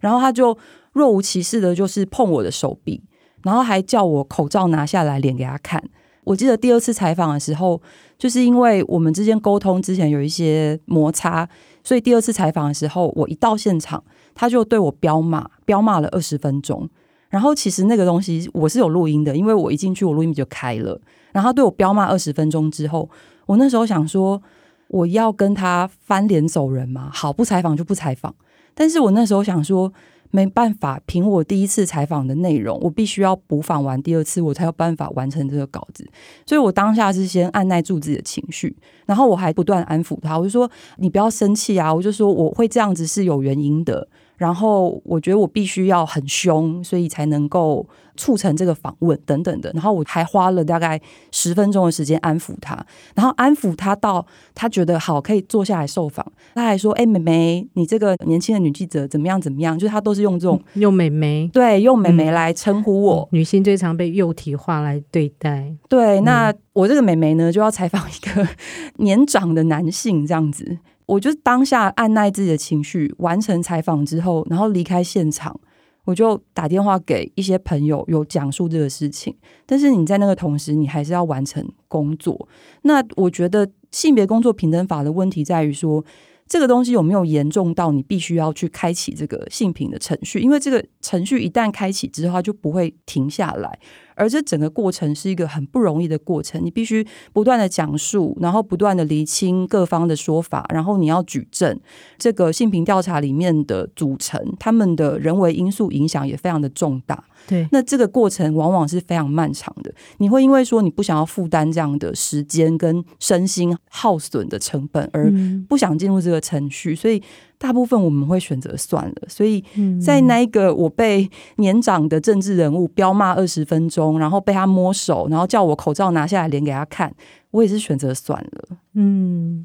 [0.00, 0.56] 然后他就
[0.92, 3.02] 若无其事的，就是碰我的手臂，
[3.42, 5.82] 然后还叫我口罩拿下来，脸给他看。
[6.24, 7.80] 我记得第二次采访的时候，
[8.16, 11.48] 就是因为我们之间沟通之前有一些摩擦，
[11.84, 14.02] 所以第二次采访的时候，我一到现场。
[14.34, 16.88] 他就对我彪骂，彪骂了二十分钟。
[17.28, 20.98] 然后其实那个东西我是有录音的，因为我一进去我录音笔就开了。
[21.32, 23.10] 然后对我彪骂二十分钟之后，
[23.44, 24.42] 我那时候想说，
[24.88, 27.10] 我要跟他翻脸走人吗？
[27.12, 28.34] 好，不采访就不采访。
[28.72, 29.92] 但是我那时候想说，
[30.32, 36.04] 没办法，凭我第一次采访的内容，我必须要补访完第二次，我才有办法完成这个稿子。
[36.44, 38.74] 所以我当下是先按耐住自己的情绪，
[39.06, 44.08] 然后我还不断安抚他，我就说你不要生气啊，我就说我会这样子是有原因的。
[44.38, 49.70] 然后我觉得我必须要很凶，所以才能够促成这个访问等等的。
[49.74, 52.74] 然后我还花了大概十分钟的时间安抚他，
[53.14, 56.24] 然后安抚他到他觉得好可以坐下来受访。
[56.54, 59.40] 他还说：“哎，妹妹，你这个年轻的女记者怎么样？
[59.40, 63.28] 怎么样？”就是他都是用这种用妹妹，对，用妹妹来称呼我。
[63.32, 65.72] 女性最常被幼体化来对待。
[65.88, 68.46] 对，那我这个妹妹呢，就要采访一个
[69.02, 70.78] 年长的男性，这样子。
[71.06, 75.58] 我就当下按耐自己的情绪，完成采访之后，然后离开现场，
[76.04, 79.36] 我就打电话给一些朋友，有讲述这个事情。
[79.64, 82.48] 但是你在那个同时，你还是要完成工作。
[82.82, 86.04] 那我觉得性别工作平等法的问题在于说，
[86.48, 90.40] 这个东西有没有严重到你必须要去开启这个性平的程序？
[90.40, 93.78] 因为这个程序一旦开启之后，它就不会停下来。
[94.22, 101.76] 而这整个过程是一个很不容易的过程，你必须不断的讲述，然后不断的厘清各方的说法，然后你要举证
[102.16, 107.24] 这个性平调查里面的组成，他们的人为因素影响也非常的重大。
[107.48, 109.92] 对，那这个过程往往是非常漫长的。
[110.18, 115.28] 你会因为说你不想要负担这样的时间跟身心耗损的成本，而
[115.68, 117.20] 不想进入这个程序，所以
[117.62, 119.28] 大部分我们会选择算了。
[119.28, 119.62] 所以
[120.04, 127.14] 在那一个我被年长的政治人物彪骂二十分钟，然后被他摸手，然后叫我口罩拿下来连给他看，
[127.52, 128.76] 我也是选择算了。
[128.94, 129.64] 嗯。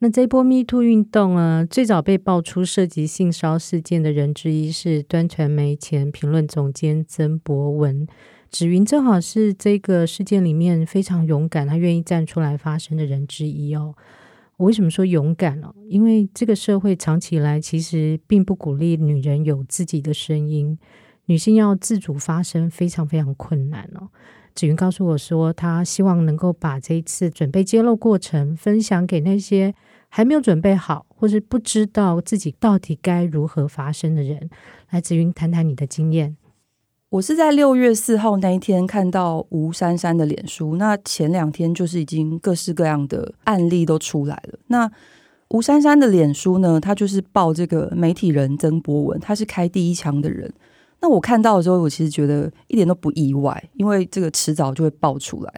[0.00, 8.06] 那这波 Me Too 运动啊，最早被爆出涉及性骚事件的人之一是端传媒前评论总监曾博文。
[8.50, 13.94] 芷云正好是这个事件里面非常勇敢，他愿意站出来发声的人之一哦。
[14.56, 15.74] 我为什么说勇敢呢？
[15.88, 20.78] 因为这个社会长期以来其实并不鼓励女人有自己的声音，
[21.26, 24.08] 女性要自主发声非常非常困难哦。
[24.54, 29.74] 紫云告诉我说，她希望能够把这一次准备揭露过程分享给那些。
[30.14, 34.50] 还没有准备好，或是不知道自己到底该如何发声的人，
[34.90, 36.36] 来紫云谈谈你的经验。
[37.12, 44.58] 我是在六月四号那一天看到吴珊珊的脸书，那前两天就是已经各式各样的案例都出来了。
[44.68, 44.90] 那
[45.48, 50.50] 吴珊珊的脸书呢，他就是报这个媒体人曾博文，他是开第一枪的人。
[51.02, 55.52] 那我看到的时候，我其实觉得一点都不意外，因为这个迟早就会爆出来。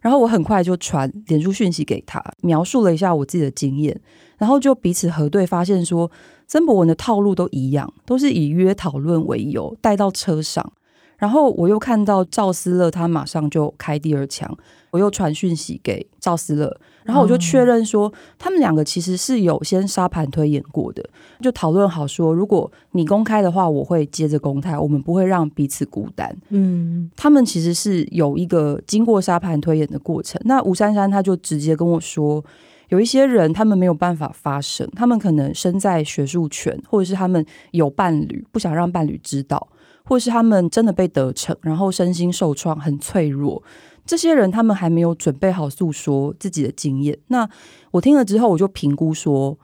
[0.00, 4.00] 然后我很快就传脸书讯息给他，描述了一下我自己的经验，
[4.38, 6.08] 然后就彼此核对，发现说
[6.46, 10.72] 曾博文的套路都一样，都是以约讨论为由带到车上。
[11.20, 14.50] 然后我又看到赵思乐，他马上就开第二枪，
[14.90, 21.04] 我又传讯息给赵思乐，然后我就确认说，他们两个其实是有先沙盘推演过的，
[21.42, 26.34] 就讨论好说，如果你公开的话，我会接着公开，我们不会让彼此孤单。
[26.48, 30.40] 嗯，他们其实是有一个经过沙盘推演的过程。
[30.46, 32.42] 那吴珊珊她就直接跟我说，
[32.88, 39.68] 有一些人他们没有办法发声，他们可能身在学术圈，或者是他们有伴侣，不想让伴侣知道。
[40.10, 43.62] 或是他们真的被得逞，然后身心受创，很脆弱。
[44.04, 47.16] 这些人他们还没有准备好诉说自己的经验。
[47.28, 47.48] 那
[47.92, 49.56] 我听了之后，我就评估说，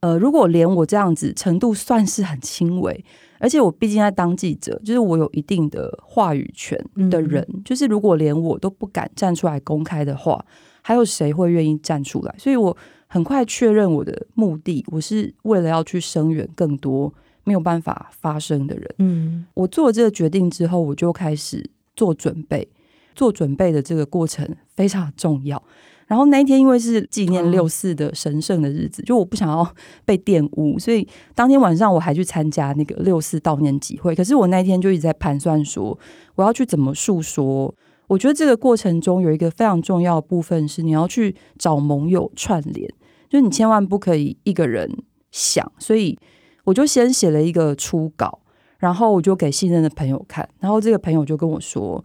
[0.00, 3.04] 呃，如果连我这样子程度算是很轻微，
[3.38, 6.76] 而且我毕竟在当记者，就是我有一定的话语权
[7.08, 10.44] 的人，嗯、就是如果连我都不敢站出来公开的话，
[10.82, 12.34] 还有谁会愿意站出来？
[12.36, 17.14] 所以我很快确认我的目的，我是为了要去声援更多。
[17.44, 22.68] 没有办法发生的人，嗯，我做了这个决定之后，我就开始做准备。
[23.14, 25.62] 做准备的这个过程非常重要。
[26.06, 29.74] 然后那一天因为是纪念六四的神圣的日子，就我不想要
[30.06, 34.14] 被玷污，所以当天晚上我还去参加那个六四悼念集会。
[34.14, 35.98] 可是我那一天就一直在盘算说，
[36.36, 37.74] 我要去怎么诉说。
[38.06, 42.88] 我觉得这个过程中有一个非常重要的部分是，你要去找盟友串联，
[43.28, 44.90] 就是你千万不可以一个人
[45.30, 46.18] 想，所以。
[46.64, 48.40] 我就先写了一个初稿，
[48.78, 52.04] 然后我就给信任的朋友看，然后这个朋友就跟我说，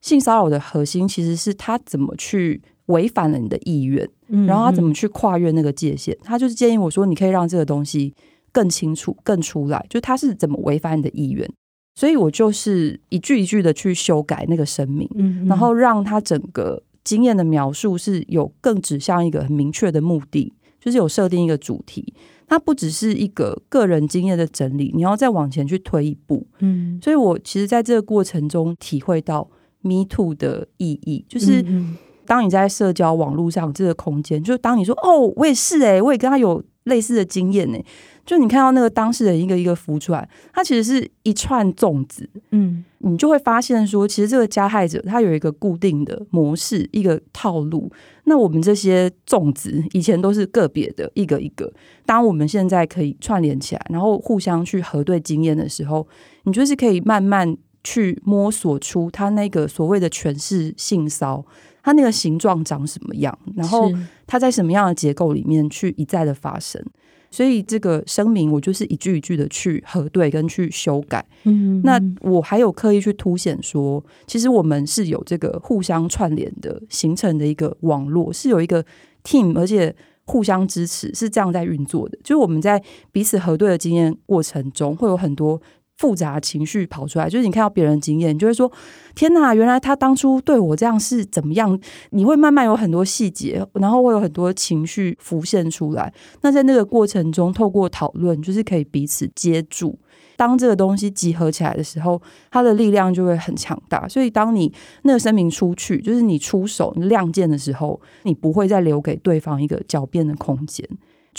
[0.00, 4.08] 性骚扰的核心其实是他怎么去违反了你的意愿，
[4.46, 6.16] 然后他怎么去跨越那个界限。
[6.22, 8.14] 他就是建议我说，你可以让这个东西
[8.52, 11.48] 更清楚、更出来，就他是怎么违反你的意愿。
[11.94, 15.08] 所以我就是一句一句的去修改那个声明，
[15.48, 22.14] 然后让他整个经验的描述是有更指向一个很明确的目的，就是有设定一个主题。
[22.48, 26.46] 它不只是一个个人经验的整理，你要再往前去推一步。
[26.60, 29.48] 嗯，所以我其实在这个过程中体会到
[29.82, 31.62] “me too” 的意义，就是
[32.26, 37.84] 当你在社交网络上这个空间，就是当你说“哦，我也是诶，我也跟他有类似的经验诶”，
[38.28, 47.90] 就你看到那个当事人一个一个浮出来，它其实是一串粽子，嗯，你就会发现说，其实这个加害者他有一个固定的模式，一个套路。
[48.24, 51.72] 那我们这些粽子以前都是个别的，一个一个。
[52.04, 56.06] 当我们现在可以串联起来，然后互相去核对经验的时候，
[56.42, 61.42] 你就是可以慢慢去摸索出他那个所谓的诠释性骚，
[61.82, 63.90] 它那个形状长什么样，然后
[64.26, 66.84] 它在什么样的结构里面去一再的发生。
[67.30, 71.24] 所以这个声明，我就是一句一句的去核对跟去修改。
[71.44, 78.84] 嗯，那我还有刻意去凸显说，其实我们是有这个互相串联的形成的一个网络，是有一个
[79.24, 82.18] team，而且互相支持，是这样在运作的。
[82.24, 85.60] 就是我们在彼此核对的经验过程中，会有很多。
[85.98, 88.70] 复杂情绪跑出来，就是你看到别人经验，你就会说
[89.14, 91.78] ：“天哪，原来他当初对我这样是怎么样？”
[92.10, 96.12] 你会慢慢有很多细节，然后会有很多情绪浮现出来。
[96.42, 99.98] 那在那个过程中，透过讨论，就是可以彼此接住。
[100.36, 104.06] 当这个东西集合起来的时候，它的力量就会很强大。
[104.06, 110.88] 所以，当你那个声明出去，就是你出手你亮剑的时候，你不会再留给对方一个狡辩的空间。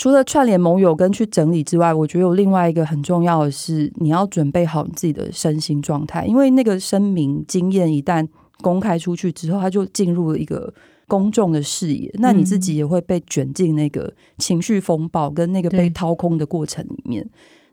[0.00, 8.26] 除了串联盟友跟去整理之外，我觉得有另外一个很重要的是，你要准备好你自己的身心状态，因为那个声明经验一旦
[8.62, 10.72] 公开出去之后，它就进入了一个
[11.06, 17.28] 公众的视野，那你自己也会被卷进那个情绪风暴跟那个被掏空的过程里面。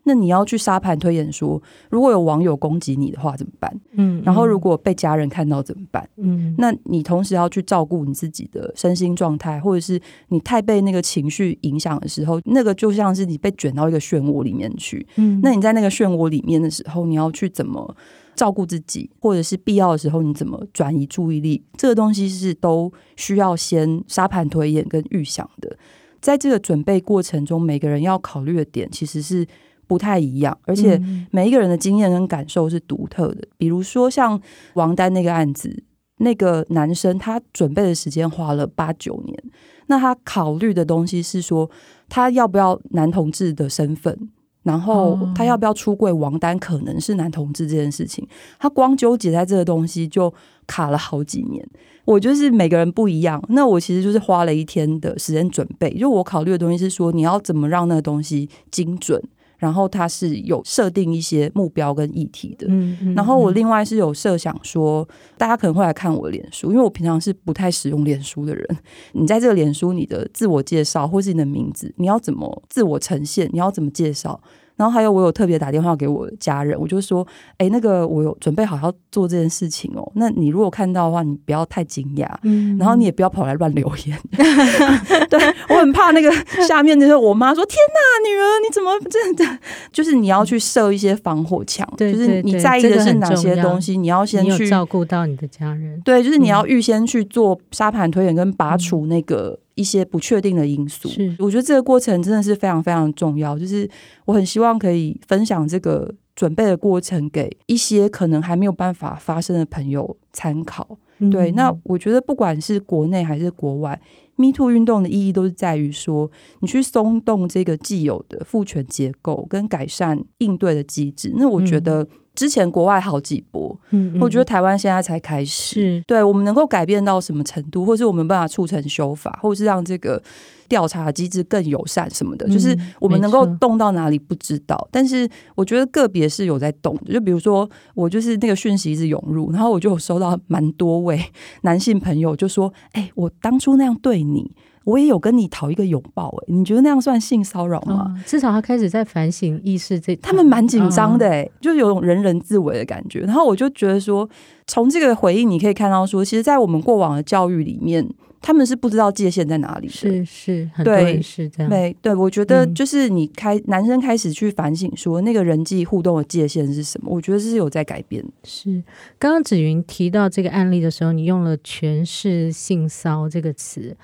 [0.07, 3.77] 那你要去沙盘推演说，如果有网友攻击你的话怎么办？
[3.91, 6.09] 嗯，然后如果被家人看到怎么办？
[6.15, 15.05] 嗯，那你同时要去照顾你自己的身心状态，或者是你太被那个情绪影响的时候，那个就像是你被卷到一个漩涡里面去。
[15.17, 17.93] 嗯，那你在那个漩涡里面的时候，你要去怎么
[18.33, 21.61] 照顾自己，或者是必要的时候你怎么转移注意力？
[21.75, 25.77] 这个东西是都需要先沙盘推演跟预想的。
[26.21, 29.45] 在这个准备过程中，每个人要考虑的点其实是。
[29.87, 33.47] 不太一样，而且每一个人的经验跟感受是独特的。
[33.57, 34.39] 比如说像
[34.73, 35.83] 王丹那个案子，
[36.17, 39.43] 那个男生他准备的时间花了八九年，
[39.87, 41.69] 那他考虑的东西是说，
[42.09, 44.29] 他要不要男同志的身份，
[44.63, 48.27] 然后他要不要出柜，王丹可能是男同志这件事情，
[48.59, 50.33] 他光纠结在这个东西就
[50.65, 51.65] 卡了好几年。
[52.03, 59.21] 我就是每个人不一样，那我其实就是花了一天的时间准备，就我考虑的东西是说，你要怎么让那个东西精准。
[59.57, 68.77] 然后他是有设定一些目标跟议题的，嗯嗯、然后我另外是有设想说，大家可能会来看我的脸书，因为我平常是不太使用脸书的人。
[69.13, 73.49] 你在这个脸书，你的自我介绍或是你的名字，你要怎么自我呈现？
[73.51, 74.39] 你要怎么介绍？
[74.77, 80.09] 然后还有，我有特别打电话给我家人，我就说：“哎，那个我有准备好要做这件事情哦。
[80.15, 84.17] 那你如果看到的话，你不要太惊讶，嗯，然后你也不要跑来乱留言。
[85.29, 86.31] 对，我很怕那个
[86.67, 89.59] 下面那个我妈说：‘天哪，女儿你怎么这样？’
[89.91, 95.99] 就是你要去设一些防火墙，就是你在意的是哪些东西，你要先去照顾到你的家人。
[96.05, 103.57] 对，就是你要预先去做沙盘推演跟拔除那个。”一些不确定的因素，是我觉得这个过程真的是非常非常重要。
[103.57, 103.89] 就是
[104.25, 110.97] 我很希望可以分享这个准备的过程给一些可能还没有办法发生的朋友参考。
[111.19, 114.01] 嗯、对，那我觉得不管是国内还是国外
[114.35, 121.31] ，Me Too 运动的意义都是在于说，你去松动这个既有的父权结构，跟改善应对的机制。
[121.35, 122.07] 那我觉得。
[122.37, 130.21] 之前国外好几波，嗯，嗯，我觉得台湾现在才开始，对我们能够改变到什么程度，或是我们办法促成修法，或是让这个
[130.69, 134.87] 调查机制更友善什么的，嗯、就是我们能够动到哪里不知道。
[134.91, 141.19] 但是我觉得个别是有在动的，就比如说我就是那个讯息一直涌入，然后我就有收到蛮多位
[141.63, 144.51] 男性朋友就说：“哎、欸，我当初那样对你。”
[144.87, 148.09] 我也有跟你讨一个拥抱，哎，你觉得那样算性骚扰吗？
[148.09, 153.19] 哦，至少他开始在反省意识这，他们蛮紧张的，哎，哦，就有种人人自危的感觉。
[153.19, 154.29] 然后我就觉得说，
[154.65, 158.07] 从这个回应你可以看到说，其实，在我们过往的教育里面，
[158.41, 159.93] 他们是不知道界限在哪里的。
[159.93, 161.69] 是是，很多人是这样。
[161.69, 167.09] 对对，我觉得就是你开，嗯，男生开始去反省说，那个人际互动的界限是什么？
[167.13, 168.23] 我觉得是有在改变。
[168.45, 168.81] 是，
[169.19, 173.97] 刚刚子云提到这个案例的时候，你用了“诠释性骚”这个词。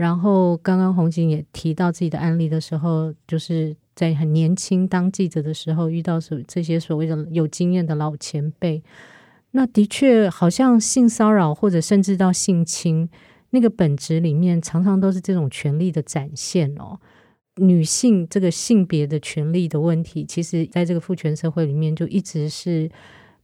[0.00, 8.82] 然后刚刚红景也提到自己的案例的时候，就是在很年轻当记者的时候遇到所这些所谓的有经验的老前辈，
[9.50, 13.10] 那的确好像性骚扰或者甚至到性侵，
[13.50, 16.98] 那个本质里面常常都是这种权力的展现哦。
[17.56, 22.90] 女性这个性别的权利的问题，其实在这个父权社会里面就一直是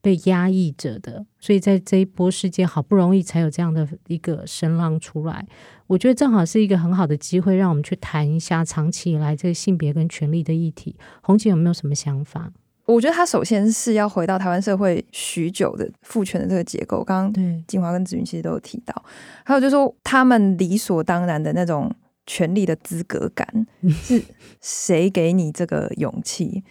[0.00, 5.46] 被压抑着的，所以在这一波事件好不容易才有这样的一个声浪出来。
[5.86, 10.96] 我觉得正好是一个很好的机会，让我们去谈一下长期以来这个性别跟权力的议题。
[11.22, 12.52] 红姐有没有什么想法？
[12.86, 17.02] 我觉得他首先是要回到台湾社会许久的父权的这个结构。
[17.02, 19.04] 刚刚金华跟子云其实都有提到，
[19.44, 21.92] 还有就是说他们理所当然的那种
[22.26, 24.22] 权力的资格感， 是
[24.60, 26.62] 谁给你这个勇气？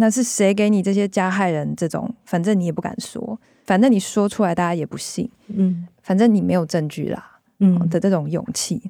[0.00, 2.12] 那是谁给你这些加害人这种？
[2.24, 8.80] 反正你也不敢说，反正你说出来大家也不信，嗯，反正你没有证据啦，嗯的这种勇气。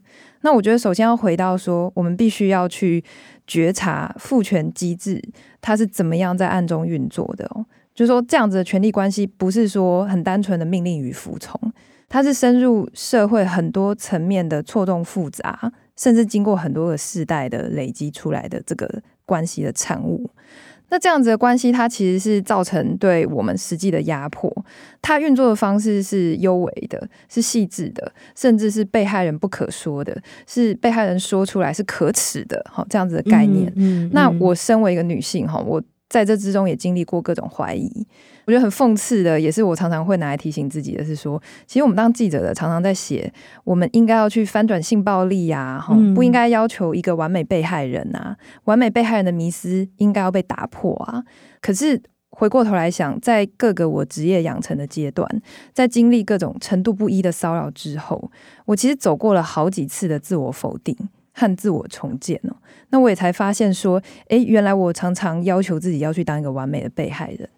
[0.42, 3.02] 那我觉得首先要回到说，我们必须要去
[3.44, 5.20] 觉察父权机制。
[5.60, 7.44] 它是怎么样在暗中运作的？
[7.46, 11.60] 哦，就是说这样子的权力关系不是说很单纯的命令与服从，
[12.08, 20.30] 它是深入社会很多层面的错综复杂，甚至经过很多个世代的累积出来的这个关系的产物。
[20.90, 24.52] 那这样子的关系，它其实是造成对我们实际的压迫。
[25.00, 32.62] 它运作的方式是幽微的，是细致的，甚至是被害人不可说的，是被害人说出来是可耻的。
[32.68, 33.72] 好，这样子的概念。
[33.76, 35.82] 嗯嗯嗯、那我身为一个女性，哈，我。
[36.10, 37.88] 在这之中也经历过各种怀疑，
[38.44, 43.32] 我觉得很讽刺的，也是我常常会拿来提醒自己的是说，其实我们当记者的常常在写，
[43.62, 51.22] 我们应该要去翻转性暴力呀，哈，不应该要求一个完美被害人啊，完美被害人的迷思应该要被打破啊。
[51.60, 55.28] 可是回过头来想，在各个我职业养成的阶段，
[55.72, 58.32] 在经历各种程度不一的骚扰之后，
[58.66, 60.96] 我其实走过了好几次的自我否定。
[61.40, 62.54] 和自我重建哦，
[62.90, 67.48] 那我也才发现说，诶，原来我常常要求自己要去当一个完美的被害人，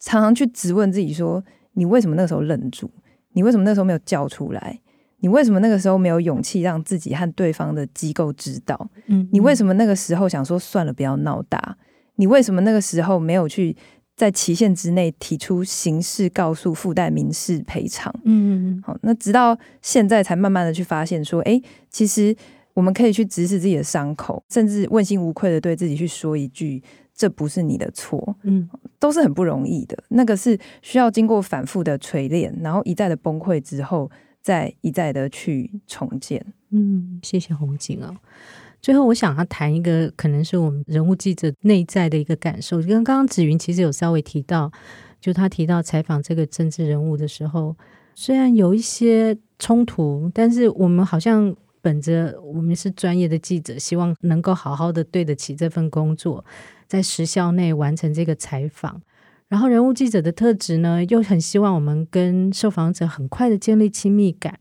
[0.00, 2.90] 常常去质问自己说，你为什么那个时候愣住？
[3.34, 4.80] 你为什么那时候没有叫出来？
[5.20, 8.90] 你为什么那个时候没有勇气让自己和对方的机构知道？
[9.06, 11.76] 嗯，你为什么那个时候想说算了，不要闹大？
[12.16, 13.76] 你为什么那个时候没有去
[14.16, 18.12] 在期限之内提出刑事告诉附带民事赔偿？
[18.24, 22.34] 嗯，好，那直到现在才慢慢的去发现说，诶，其实。
[22.78, 26.80] 我们可以去直视自己的伤口，甚至问心无愧的对自己去说一句
[27.12, 28.68] ：“这不是你的错。”嗯，
[29.00, 29.98] 都是很不容易的。
[30.10, 34.08] 那个是需要经过反复的锤炼，然后一再的崩溃之后，
[34.40, 36.40] 再一再的去重建。
[36.70, 38.14] 嗯，谢谢红景啊。
[38.80, 44.70] 最后，我想要谈一个可能是我们人物记者内在的一个感受，跟刚刚子云其实有稍微提到，
[45.20, 47.76] 就他提到采访这个政治人物的时候，
[48.14, 51.56] 虽然有一些冲突，但是我们好像。
[51.88, 56.44] 本着我们是专业的记者，希望能够好好的对得起这份工作，
[56.86, 59.00] 在时效内完成这个采访。
[59.48, 64.58] 然后人物记者的特质呢，又很希望我们跟受访者很快的建立亲密感，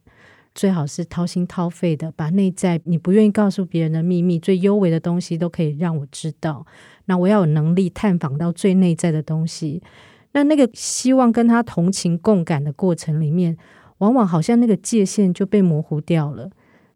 [0.55, 6.65] 最好是掏心掏肺的，把内在你不愿意告诉别人的秘密、最幽微的东西都可以让我知道。
[7.07, 9.83] 那我要有能力探访到最内在的东西。
[10.31, 13.57] 那那个希望跟他同情共感的过程里面，
[13.97, 16.49] 往往好像那个界限就被模糊掉了。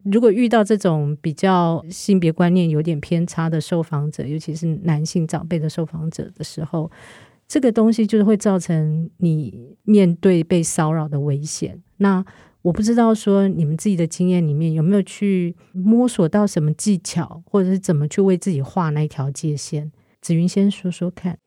[0.04, 6.90] 如果遇到这种比较性别观念有点偏差的受访者，尤其是男性长辈的受访者的时候，
[7.46, 11.80] 这个东西就是会造成你面对被骚扰的危险。
[11.98, 12.24] 那
[12.62, 19.92] 我不知道说你们自己的经验里面有没有去摸索到什么技巧，或者是怎么去为自己画那一条界限？
[20.20, 21.38] 子云先说说看。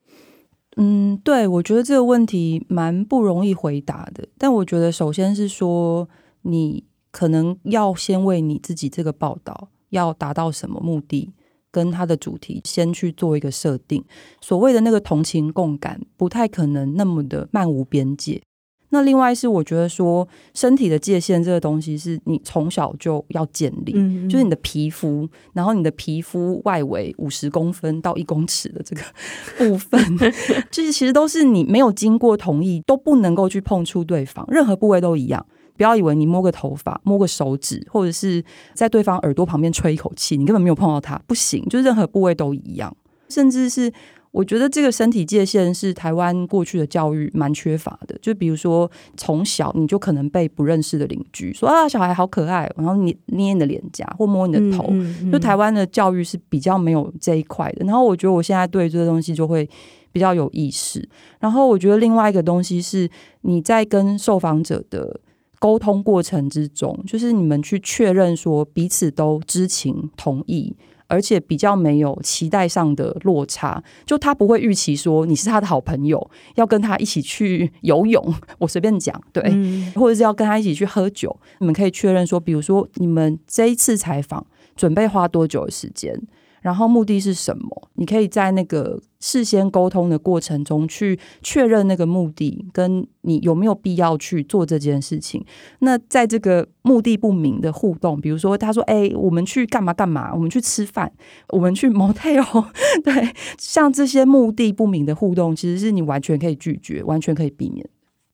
[0.76, 4.28] 嗯，对，我觉得这个问题蛮不容易回答的。
[4.38, 6.08] 但我觉得首先是说
[6.42, 6.84] 你。
[7.16, 11.32] 可能要先为你自己这个报道要达到什么目的，
[11.70, 14.04] 跟它的主题先去做一个设定。
[14.42, 18.42] 所谓的那个同情共感，不太可能那么的漫无边界。
[18.90, 29.02] 那另外是我觉得说，身体的界限这个东西是你从小就要建立，嗯嗯，就是你的皮肤，然后你的皮肤外围五十公分到一公尺的这个
[29.56, 29.98] 部分，
[30.70, 35.44] 就是其实都是你没有经过同意都不能够去碰触对方，任何部位都一样。
[35.76, 38.42] 不要以为你摸个头发、摸个手指，或者是
[38.74, 41.64] 在对方耳朵旁边吹一口气，你根本没有碰到他，不行。
[41.68, 42.94] 就是任何部位都一样，
[43.28, 43.92] 甚至是
[44.32, 48.18] 我觉得这个身体界限是台湾过去的教育蛮缺乏的。
[48.20, 57.84] 就比如说从小你就可能被不认识的邻居说啊，小孩好可爱，然后你捏你的脸颊或摸你的头，嗯嗯嗯，就台湾的教育是比较没有这一块的。
[57.86, 59.68] 然后我觉得我现在对这个东西就会
[60.12, 61.06] 比较有意识。
[61.40, 63.08] 然后我觉得另外一个东西是
[63.42, 65.20] 你在跟受访者的。
[65.66, 70.76] 沟通过程之中，就是你们去确认说彼此都知情同意，
[71.08, 73.82] 而且比较没有期待上的落差。
[74.04, 81.36] 就他不会预期说你是他的好朋友，要跟他一起去游泳，我随便讲，对，嗯、或者是要跟他一起去喝酒。
[81.58, 84.46] 你们可以确认说，比如说你们这一次采访
[84.76, 86.16] 准备花多久的时间？
[86.62, 87.88] 然后目的是什么？
[87.94, 95.44] 你可以在那个事先沟通的过程中去确认那个目的，跟你有没有必要去做这件事情。
[95.80, 100.34] 那在这个目的不明的互动，比如说他说：“哎，我们去干嘛干嘛？
[100.34, 101.12] 我们去吃饭，
[101.48, 102.66] 我们去 motel。”
[103.04, 107.88] 对，像这些目的不明的互动，其实是你完全可以拒绝，完全可以避免。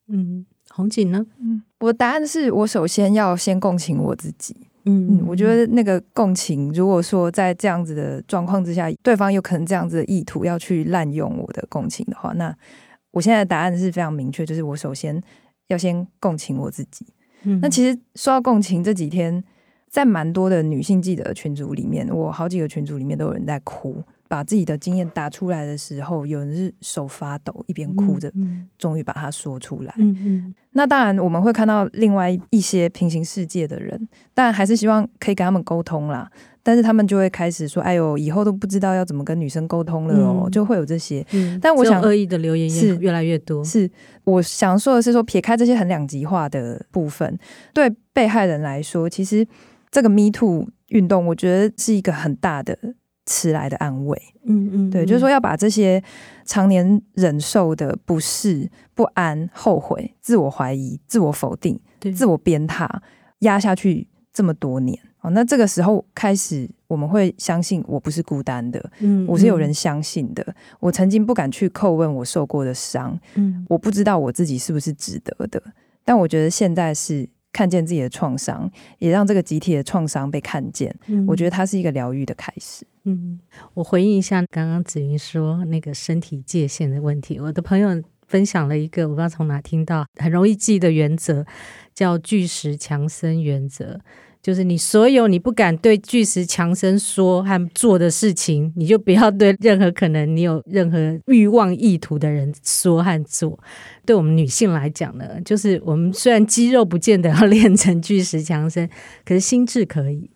[0.08, 1.24] 嗯，红景呢？
[1.40, 4.56] 嗯，我的答案是我首先要先共情我自己。
[4.84, 12.54] 嗯，我觉得那个共情，如果说在这样子的状况之下，对方有可能这样子的意图要去滥用我的共情的话，那
[13.12, 15.22] 我现在的答案是非常明确，就是我首先
[15.68, 17.06] 要先共情我自己。
[17.44, 19.42] 嗯，那其实说到共情，这几天
[19.88, 24.02] 在蛮多的女性记者群组里面，我好几个群组里面都有人在哭。
[24.32, 28.32] 把自己的经验打出来的时候，有人是手发抖，一边哭着，
[28.78, 29.92] 终于把它说出来。
[29.98, 30.54] 嗯嗯。
[30.70, 36.30] 那当然，我们会看到另外一些平行世界的人，但还是希望可以跟他们沟通啦。
[36.62, 41.22] 但是他们就会开始说：“哎呦，以后都不知道要怎么跟女生沟通了哦。”就会有这些。
[41.60, 43.62] 但我想，恶意的留言是越来越多。
[43.62, 43.90] 是，
[44.24, 47.38] 我想说的是，说撇开这些很两极化的部分，
[47.74, 49.46] 对被害人来说，其实
[49.90, 52.78] 这个 Me Too 运动，我觉得是一个很大的。
[53.32, 56.02] 迟来的安慰，嗯嗯，对，就是说要把这些
[56.44, 61.80] 常年忍受的不适、不安、后悔、自我怀疑、自我否定、
[62.14, 62.86] 自我鞭挞
[63.38, 70.54] 压下去这么多年，哦，那这个时候开始，我们会相信我不是孤单的，嗯，我是有人相信的。
[70.78, 75.62] 我曾经不敢去叩问我受过的伤，嗯，我不知道我自己是不是值得的，
[76.04, 77.28] 但我觉得现在是。
[77.54, 78.66] 看见自己的创伤，
[78.98, 80.90] 也让这个集体的创伤被看见。
[81.08, 82.82] 嗯，我觉得它是一个疗愈的开始。
[83.04, 83.40] 嗯，
[83.74, 87.40] 我回应一下刚刚紫云说那个身体界限的问题。
[87.40, 87.88] 我的朋友
[88.28, 91.44] 分享了一个我不知道从哪听到很容易记的原则，
[91.94, 94.00] 叫巨石强森原则。
[94.40, 103.56] 就是你所有你不敢对巨石强森说和做的事情，你就不要对任何可能你有任何欲望意图的人说和做。
[104.04, 108.90] 对我们女性来讲呢，就是我们虽然肌肉不见得要练成巨石强森，
[109.24, 110.28] 可是心智可以。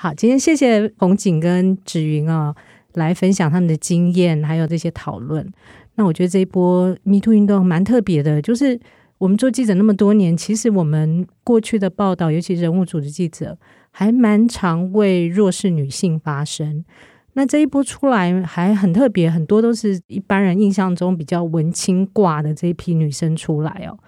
[0.00, 2.54] 好，今天谢谢红景跟芷云哦，
[2.94, 5.44] 来分享他们的经验，还有这些讨论。
[5.96, 8.78] 那我觉得这一波 Me Too 运动蛮特别的，就是。
[9.18, 13.58] 我们做记者那么多年，其实我们过去的报道，尤其人物组的记者，
[13.90, 16.84] 还蛮常为弱势女性发声。
[17.32, 23.98] 那这一波出来还很特别，很多都是一般人印象中比较文青挂的这一批女生出来哦。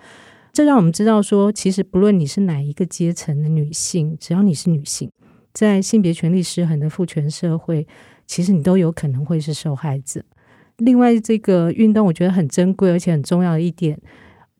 [0.52, 5.10] 这让我们知道说，其实不论你是哪一个阶层的女性，只要你是女性，
[5.52, 7.86] 在性别权利失衡的父权社会，
[8.26, 10.22] 其实你都有可能会是受害者。
[10.78, 14.00] 另外，这个运动我觉得很珍贵而且很重要的一点。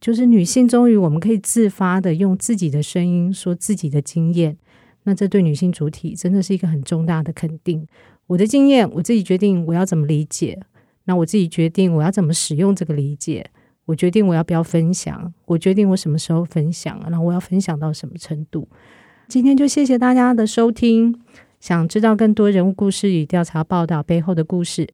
[0.01, 4.57] 就是女性终于我们可以自发的用自己的声音说自己的经验，
[5.03, 7.87] 那这对女性主体真的是一个很重大的肯定。
[8.27, 10.59] 我的经验，我自己决定我要怎么理解，
[11.05, 13.51] 那我自己决定我要怎么使用这个理解，
[13.85, 18.67] 我决定我要不要分享，我决定我什么时候分享，然后我要分享到什么程度。
[19.31, 21.15] 今天就谢谢大家的收听，
[21.61, 24.89] 想知道更多人物故事与调查报道背后的故事，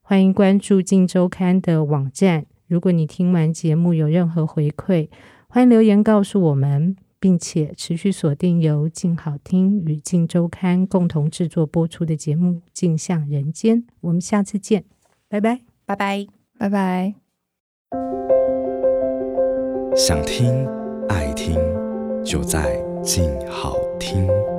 [0.00, 2.46] 欢迎关注《镜周刊》的网站。
[2.66, 5.10] 如果你听完节目有任何回馈，
[5.46, 13.82] 欢迎留言告诉我们，并且持续锁定由镜好听与镜周刊共同制作播出的节目《镜像人间》。
[14.00, 14.84] 我们下次见，
[15.28, 16.26] 拜拜，拜拜，
[16.58, 17.14] 拜拜。
[19.94, 20.66] 想听
[21.10, 21.58] 爱听，
[22.24, 24.51] 就在静好听。